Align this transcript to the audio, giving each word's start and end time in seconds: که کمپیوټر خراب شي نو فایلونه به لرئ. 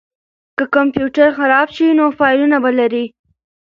که 0.57 0.63
کمپیوټر 0.75 1.27
خراب 1.37 1.67
شي 1.75 1.87
نو 1.99 2.05
فایلونه 2.19 2.57
به 2.63 2.71
لرئ. 2.79 3.05